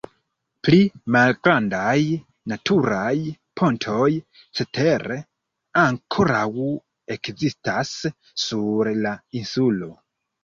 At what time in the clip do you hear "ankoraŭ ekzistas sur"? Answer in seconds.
5.83-8.91